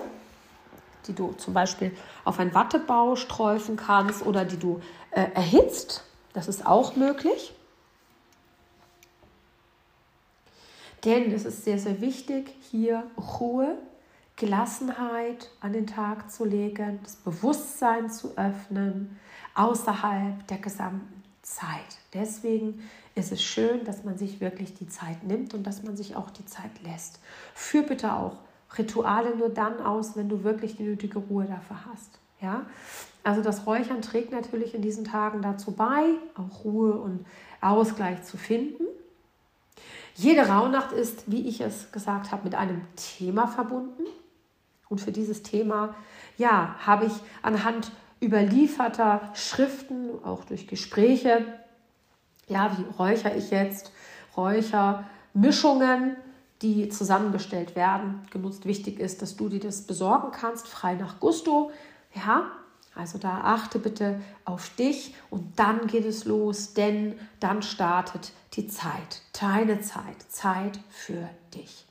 [1.07, 6.03] die du zum Beispiel auf ein Wattebau sträufen kannst oder die du äh, erhitzt.
[6.33, 7.53] Das ist auch möglich.
[11.05, 13.03] Denn es ist sehr, sehr wichtig, hier
[13.39, 13.77] Ruhe,
[14.37, 19.19] Gelassenheit an den Tag zu legen, das Bewusstsein zu öffnen,
[19.55, 21.97] außerhalb der gesamten Zeit.
[22.13, 26.15] Deswegen ist es schön, dass man sich wirklich die Zeit nimmt und dass man sich
[26.15, 27.19] auch die Zeit lässt.
[27.55, 28.37] Führ bitte auch
[28.77, 32.19] Rituale nur dann aus, wenn du wirklich die nötige Ruhe dafür hast.
[32.39, 32.65] Ja?
[33.23, 37.25] Also das Räuchern trägt natürlich in diesen Tagen dazu bei, auch Ruhe und
[37.59, 38.83] Ausgleich zu finden.
[40.13, 44.03] Jede Rauhnacht ist, wie ich es gesagt habe, mit einem Thema verbunden.
[44.89, 45.95] Und für dieses Thema,
[46.37, 51.45] ja, habe ich anhand überlieferter Schriften, auch durch Gespräche,
[52.47, 53.91] ja, wie räuchere ich jetzt,
[54.35, 56.15] Räuchermischungen,
[56.61, 58.65] die zusammengestellt werden, genutzt.
[58.65, 61.71] Wichtig ist, dass du dir das besorgen kannst, frei nach Gusto.
[62.15, 62.51] Ja,
[62.95, 68.67] also da achte bitte auf dich und dann geht es los, denn dann startet die
[68.67, 71.86] Zeit, deine Zeit, Zeit für dich.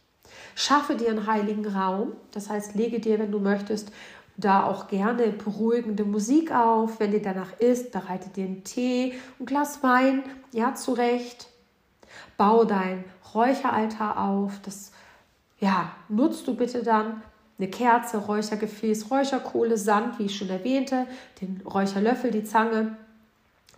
[0.58, 3.92] Schaffe dir einen heiligen Raum, das heißt, lege dir, wenn du möchtest,
[4.38, 6.98] da auch gerne beruhigende Musik auf.
[6.98, 11.48] Wenn dir danach ist, bereite dir einen Tee, ein Glas Wein, ja, zurecht.
[12.38, 14.58] Bau dein Räucheraltar auf.
[14.62, 14.92] Das,
[15.60, 17.22] ja, nutzt du bitte dann
[17.58, 21.06] eine Kerze, Räuchergefäß, Räucherkohle, Sand, wie ich schon erwähnte,
[21.42, 22.96] den Räucherlöffel, die Zange,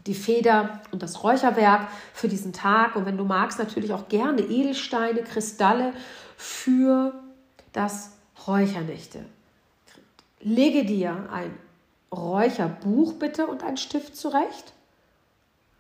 [0.06, 2.94] die Feder und das Räucherwerk für diesen Tag.
[2.94, 5.92] Und wenn du magst, natürlich auch gerne Edelsteine, Kristalle
[6.38, 7.12] für
[7.72, 8.12] das
[8.46, 9.24] Räuchernächte.
[10.40, 11.50] Lege dir ein
[12.12, 14.72] Räucherbuch bitte und einen Stift zurecht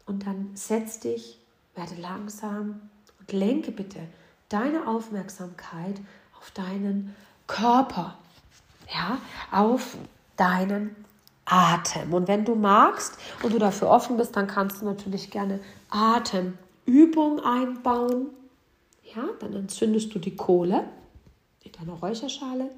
[0.04, 1.38] und dann setz dich,
[1.76, 2.80] werde langsam
[3.20, 4.00] und lenke bitte
[4.48, 6.00] deine Aufmerksamkeit
[6.40, 7.14] auf deinen
[7.46, 8.18] Körper,
[8.92, 9.18] ja,
[9.52, 9.96] auf
[10.36, 10.96] deinen
[11.44, 12.12] Atem.
[12.12, 17.40] Und wenn du magst und du dafür offen bist, dann kannst du natürlich gerne Atemübung
[17.40, 18.30] einbauen.
[19.14, 20.84] Ja, dann entzündest du die Kohle
[21.64, 22.70] in deiner Räucherschale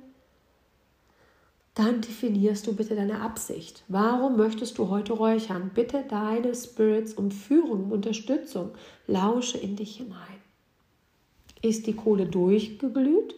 [1.75, 3.85] dann definierst du bitte deine Absicht.
[3.89, 5.71] Warum möchtest du heute räuchern?
[5.73, 8.73] Bitte deine Spirits um Führung, um Unterstützung.
[9.07, 10.19] Lausche in dich hinein.
[11.63, 13.35] Ist die Kohle durchgeglüht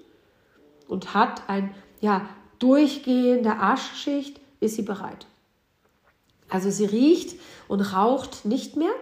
[0.89, 2.29] und hat ein ja,
[2.59, 5.27] durchgehende Aschschicht, ist sie bereit.
[6.49, 8.93] Also sie riecht und raucht nicht mehr.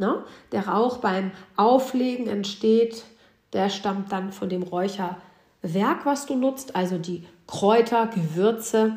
[0.00, 0.24] Ne?
[0.50, 3.04] Der Rauch beim Auflegen entsteht,
[3.52, 8.96] der stammt dann von dem Räucherwerk, was du nutzt, also die Kräuter, Gewürze.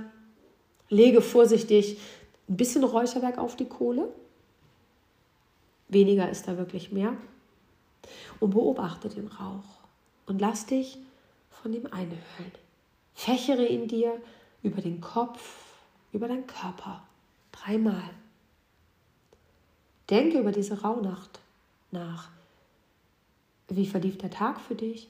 [0.88, 2.00] Lege vorsichtig
[2.48, 4.08] ein bisschen Räucherwerk auf die Kohle.
[5.90, 7.14] Weniger ist da wirklich mehr.
[8.40, 9.82] Und beobachte den Rauch
[10.26, 10.98] und lass dich
[11.50, 12.52] von ihm einhüllen.
[13.14, 14.14] Fächere ihn dir
[14.62, 15.76] über den Kopf,
[16.14, 17.04] über deinen Körper.
[17.52, 18.10] Dreimal.
[20.14, 21.40] Denke über diese Rauhnacht
[21.90, 22.30] nach.
[23.68, 25.10] Wie verlief der Tag für dich?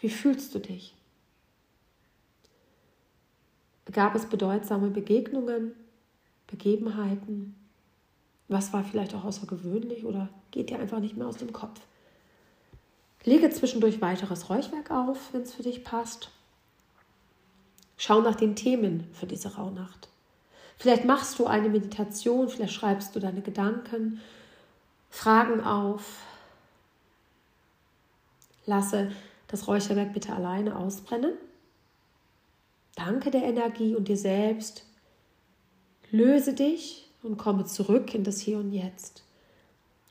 [0.00, 0.94] Wie fühlst du dich?
[3.92, 5.72] Gab es bedeutsame Begegnungen,
[6.46, 7.54] Begebenheiten?
[8.48, 11.82] Was war vielleicht auch außergewöhnlich oder geht dir einfach nicht mehr aus dem Kopf?
[13.24, 16.30] Lege zwischendurch weiteres Räuchwerk auf, wenn es für dich passt.
[17.98, 20.08] Schau nach den Themen für diese Rauhnacht.
[20.80, 24.18] Vielleicht machst du eine Meditation, vielleicht schreibst du deine Gedanken,
[25.10, 26.22] Fragen auf.
[28.64, 29.12] Lasse
[29.48, 31.34] das Räucherwerk bitte alleine ausbrennen.
[32.96, 34.86] Danke der Energie und dir selbst.
[36.10, 39.22] Löse dich und komme zurück in das Hier und Jetzt.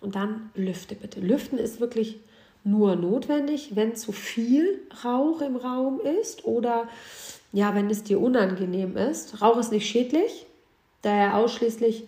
[0.02, 1.20] Und dann lüfte bitte.
[1.20, 2.20] Lüften ist wirklich
[2.64, 6.88] nur notwendig, wenn zu viel Rauch im Raum ist oder
[7.54, 9.42] ja, wenn es dir unangenehm ist.
[9.42, 10.46] Rauch ist nicht schädlich,
[11.02, 12.08] da er ausschließlich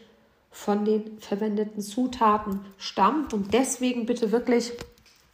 [0.52, 4.74] von den verwendeten Zutaten stammt und deswegen bitte wirklich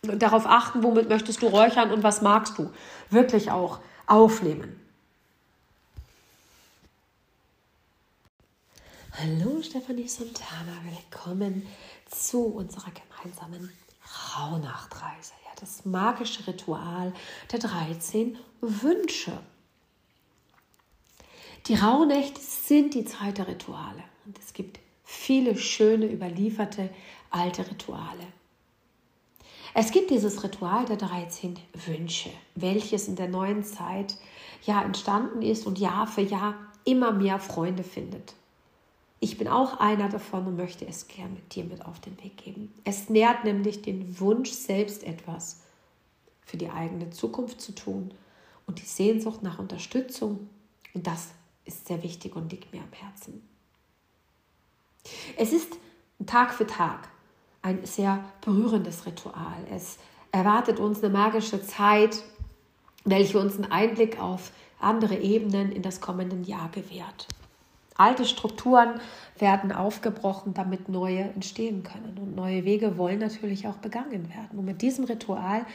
[0.02, 2.72] darauf achten, womit möchtest du räuchern und was magst du.
[3.10, 4.80] Wirklich auch aufnehmen.
[9.20, 11.66] Hallo Stefanie Santana, willkommen
[12.08, 13.72] zu unserer gemeinsamen
[14.38, 15.34] Rauhnachtreise.
[15.44, 17.12] Ja, das magische Ritual
[17.52, 19.32] der 13 Wünsche.
[21.66, 26.90] Die Rauhnächte sind die Zeit der Rituale und es gibt viele schöne überlieferte
[27.30, 28.28] alte Rituale.
[29.74, 34.16] Es gibt dieses Ritual der 13 Wünsche, welches in der neuen Zeit
[34.64, 38.34] ja entstanden ist und Jahr für Jahr immer mehr Freunde findet.
[39.20, 42.38] Ich bin auch einer davon und möchte es gerne mit dir mit auf den Weg
[42.38, 42.74] geben.
[42.84, 45.62] Es nährt nämlich den Wunsch, selbst etwas
[46.46, 48.12] für die eigene Zukunft zu tun
[48.68, 50.50] und die Sehnsucht nach Unterstützung.
[50.94, 51.30] Und das
[51.68, 53.48] ist sehr wichtig und liegt mir am Herzen.
[55.38, 55.78] Es ist
[56.26, 57.10] Tag für Tag
[57.62, 59.58] ein sehr berührendes Ritual.
[59.72, 59.98] Es
[60.32, 62.24] erwartet uns eine magische Zeit,
[63.04, 67.28] welche uns einen Einblick auf andere Ebenen in das kommende Jahr gewährt.
[67.96, 69.00] Alte Strukturen
[69.40, 72.18] werden aufgebrochen, damit neue entstehen können.
[72.20, 74.60] Und neue Wege wollen natürlich auch begangen werden.
[74.60, 75.66] Und mit diesem Ritual,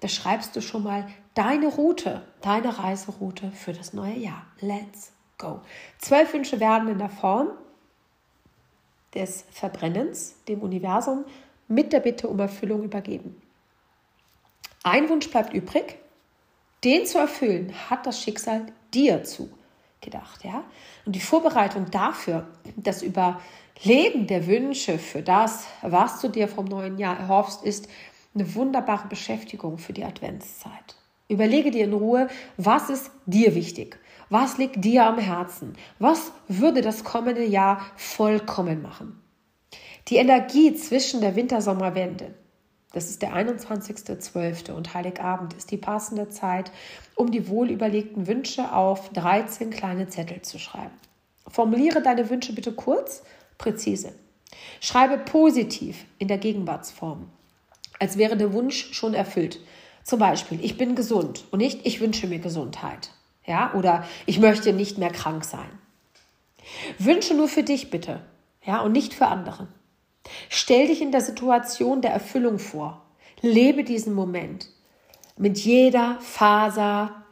[0.00, 4.46] da schreibst du schon mal deine Route, deine Reiseroute für das neue Jahr.
[4.60, 5.12] Let's
[5.42, 5.60] go.
[5.98, 7.50] Zwölf Wünsche werden in der Form
[9.14, 11.24] des Verbrennens dem Universum
[11.68, 13.40] mit der Bitte um Erfüllung übergeben.
[14.82, 15.96] Ein Wunsch bleibt übrig,
[16.82, 20.64] den zu erfüllen hat das Schicksal dir zugedacht, ja?
[21.04, 26.98] Und die Vorbereitung dafür, das Überleben der Wünsche für das, was du dir vom neuen
[26.98, 27.88] Jahr erhoffst, ist
[28.34, 30.96] eine wunderbare Beschäftigung für die Adventszeit.
[31.28, 33.98] Überlege dir in Ruhe, was ist dir wichtig?
[34.32, 35.74] Was liegt dir am Herzen?
[35.98, 39.22] Was würde das kommende Jahr vollkommen machen?
[40.08, 42.32] Die Energie zwischen der Wintersommerwende,
[42.94, 44.72] das ist der 21.12.
[44.72, 46.72] und Heiligabend ist die passende Zeit,
[47.14, 50.98] um die wohlüberlegten Wünsche auf 13 kleine Zettel zu schreiben.
[51.46, 53.24] Formuliere deine Wünsche bitte kurz,
[53.58, 54.14] präzise.
[54.80, 57.28] Schreibe positiv in der Gegenwartsform,
[57.98, 59.60] als wäre der Wunsch schon erfüllt.
[60.04, 63.10] Zum Beispiel, ich bin gesund und nicht, ich wünsche mir Gesundheit.
[63.44, 65.78] Ja, oder ich möchte nicht mehr krank sein.
[66.98, 68.20] Wünsche nur für dich bitte,
[68.64, 69.68] ja, und nicht für andere.
[70.48, 73.02] Stell dich in der Situation der Erfüllung vor.
[73.40, 74.68] Lebe diesen Moment
[75.36, 77.24] mit jeder Faser,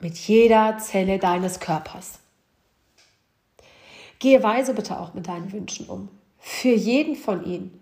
[0.00, 2.18] mit jeder Zelle deines Körpers.
[4.18, 6.08] Gehe weise bitte auch mit deinen Wünschen um.
[6.38, 7.80] Für jeden von ihnen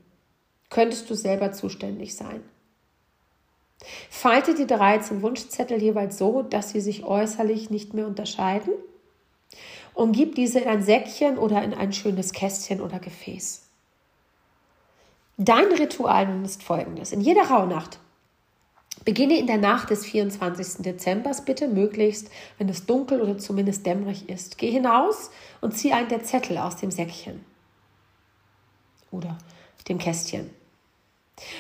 [0.69, 2.43] könntest du selber zuständig sein.
[4.11, 8.73] Falte die 13 Wunschzettel jeweils so, dass sie sich äußerlich nicht mehr unterscheiden
[9.95, 13.67] und gib diese in ein Säckchen oder in ein schönes Kästchen oder Gefäß.
[15.37, 17.13] Dein Ritual nun ist folgendes.
[17.13, 17.99] In jeder Rauhnacht
[19.05, 20.83] beginne in der Nacht des 24.
[20.83, 24.59] Dezember bitte möglichst, wenn es dunkel oder zumindest dämmerig ist.
[24.59, 27.45] Geh hinaus und zieh einen der Zettel aus dem Säckchen
[29.11, 29.39] oder
[29.89, 30.51] dem Kästchen.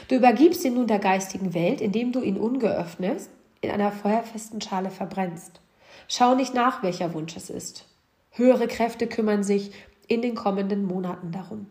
[0.09, 3.29] Du übergibst ihn nun der geistigen Welt, indem du ihn ungeöffnet
[3.61, 5.61] in einer feuerfesten Schale verbrennst.
[6.09, 7.87] Schau nicht nach, welcher Wunsch es ist.
[8.33, 9.73] Höhere Kräfte kümmern sich
[10.07, 11.67] in den kommenden Monaten darum.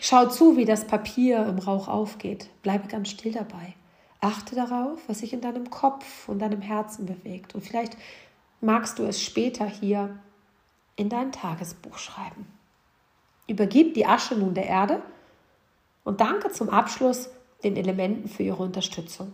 [0.00, 2.48] Schau zu, wie das Papier im Rauch aufgeht.
[2.62, 3.74] Bleibe ganz still dabei.
[4.20, 7.54] Achte darauf, was sich in deinem Kopf und deinem Herzen bewegt.
[7.54, 7.96] Und vielleicht
[8.60, 10.18] magst du es später hier
[10.96, 12.46] in dein Tagesbuch schreiben.
[13.46, 15.02] Übergib die Asche nun der Erde
[16.04, 17.30] und danke zum Abschluss
[17.62, 19.32] den Elementen für ihre Unterstützung.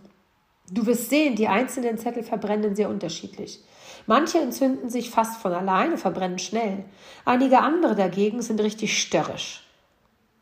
[0.69, 3.63] Du wirst sehen, die einzelnen Zettel verbrennen sehr unterschiedlich.
[4.05, 6.83] Manche entzünden sich fast von alleine, verbrennen schnell.
[7.23, 9.63] Einige andere dagegen sind richtig störrisch.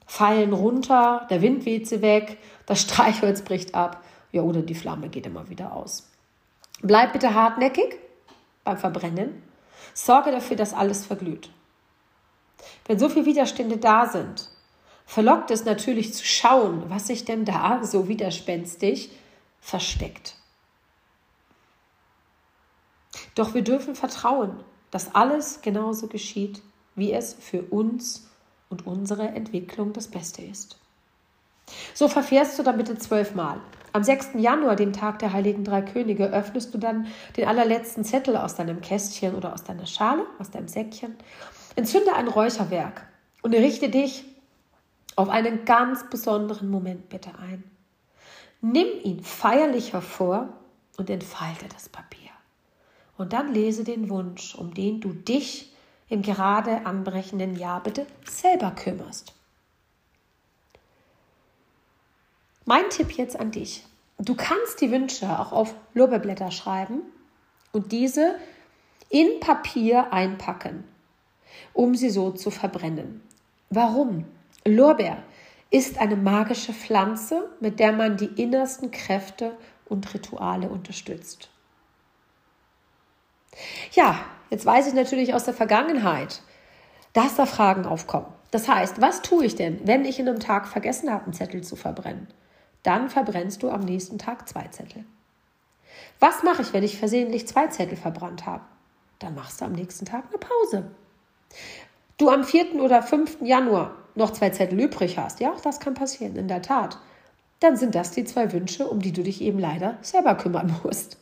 [0.08, 4.04] Fallen runter, der Wind weht sie weg, das Streichholz bricht ab.
[4.32, 6.10] Ja, oder die Flamme geht immer wieder aus.
[6.82, 7.98] Bleib bitte hartnäckig
[8.64, 9.42] beim Verbrennen.
[9.94, 11.50] Sorge dafür, dass alles verglüht.
[12.86, 14.50] Wenn so viele Widerstände da sind,
[15.06, 19.12] verlockt es natürlich zu schauen, was sich denn da so widerspenstig
[19.60, 20.36] versteckt.
[23.36, 26.62] Doch wir dürfen vertrauen, dass alles genauso geschieht,
[26.96, 28.30] wie es für uns
[28.70, 30.78] und unsere Entwicklung das Beste ist.
[31.94, 33.60] So verfährst du dann bitte zwölfmal.
[33.92, 34.32] Am 6.
[34.36, 38.82] Januar, dem Tag der Heiligen Drei Könige, öffnest du dann den allerletzten Zettel aus deinem
[38.82, 41.16] Kästchen oder aus deiner Schale, aus deinem Säckchen.
[41.76, 43.08] Entzünde ein Räucherwerk
[43.42, 44.26] und richte dich
[45.16, 47.64] auf einen ganz besonderen Moment bitte ein.
[48.62, 50.50] Nimm ihn feierlich hervor
[50.98, 52.32] und entfalte das Papier.
[53.18, 55.74] Und dann lese den Wunsch, um den du dich
[56.10, 59.34] im gerade anbrechenden Jahr bitte selber kümmerst.
[62.66, 63.86] Mein Tipp jetzt an dich.
[64.18, 67.02] Du kannst die Wünsche auch auf Lorbeerblätter schreiben
[67.72, 68.36] und diese
[69.10, 70.84] in Papier einpacken,
[71.74, 73.22] um sie so zu verbrennen.
[73.70, 74.26] Warum?
[74.68, 75.18] Lorbeer
[75.70, 79.56] ist eine magische Pflanze, mit der man die innersten Kräfte
[79.86, 81.50] und Rituale unterstützt.
[83.92, 86.42] Ja, jetzt weiß ich natürlich aus der Vergangenheit,
[87.14, 88.28] dass da Fragen aufkommen.
[88.50, 91.64] Das heißt, was tue ich denn, wenn ich in einem Tag vergessen habe, einen Zettel
[91.64, 92.28] zu verbrennen?
[92.84, 95.06] Dann verbrennst du am nächsten Tag zwei Zettel.
[96.20, 98.64] Was mache ich, wenn ich versehentlich zwei Zettel verbrannt habe?
[99.20, 100.92] Dann machst du am nächsten Tag eine Pause.
[102.18, 102.76] Du am 4.
[102.76, 103.42] oder 5.
[103.42, 106.98] Januar noch zwei Zettel übrig hast, ja, auch das kann passieren, in der Tat.
[107.60, 111.18] Dann sind das die zwei Wünsche, um die du dich eben leider selber kümmern musst.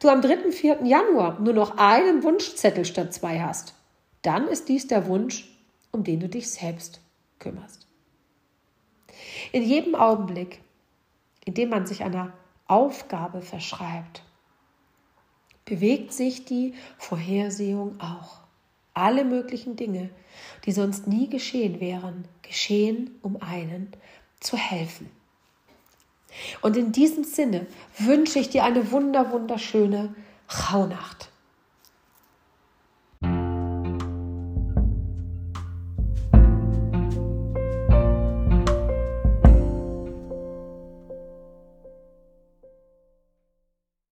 [0.00, 0.50] Du am 3.
[0.52, 0.84] 4.
[0.84, 3.74] Januar nur noch einen Wunschzettel statt zwei hast,
[4.22, 5.48] dann ist dies der Wunsch,
[5.90, 7.00] um den du dich selbst
[7.38, 7.86] kümmerst.
[9.52, 10.60] In jedem Augenblick,
[11.44, 12.32] in dem man sich einer
[12.66, 14.22] Aufgabe verschreibt,
[15.64, 18.45] bewegt sich die Vorhersehung auch.
[18.96, 20.08] Alle möglichen Dinge,
[20.64, 23.92] die sonst nie geschehen wären, geschehen, um einen
[24.40, 25.10] zu helfen.
[26.62, 27.66] Und in diesem Sinne
[27.98, 30.14] wünsche ich dir eine wunder, wunderschöne
[30.72, 31.28] Rauhnacht.